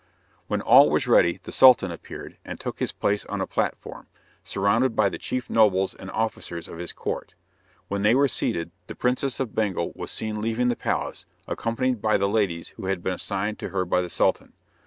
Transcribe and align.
When 0.47 0.63
all 0.63 0.89
was 0.89 1.05
ready, 1.05 1.39
the 1.43 1.51
Sultan 1.51 1.91
appeared, 1.91 2.37
and 2.43 2.59
took 2.59 2.79
his 2.79 2.91
place 2.91 3.23
on 3.25 3.39
a 3.39 3.45
platform, 3.45 4.07
surrounded 4.43 4.95
by 4.95 5.09
the 5.09 5.19
chief 5.19 5.47
nobles 5.47 5.93
and 5.93 6.09
officers 6.09 6.67
of 6.67 6.79
his 6.79 6.91
court. 6.91 7.35
When 7.87 8.01
they 8.01 8.15
were 8.15 8.27
seated, 8.27 8.71
the 8.87 8.95
Princess 8.95 9.39
of 9.39 9.53
Bengal 9.53 9.91
was 9.95 10.09
seen 10.09 10.41
leaving 10.41 10.69
the 10.69 10.75
palace, 10.75 11.27
accompanied 11.47 12.01
by 12.01 12.17
the 12.17 12.27
ladies 12.27 12.69
who 12.69 12.85
had 12.87 13.03
been 13.03 13.13
assigned 13.13 13.59
to 13.59 13.69
her 13.69 13.85
by 13.85 14.01
the 14.01 14.09
Sultan. 14.09 14.53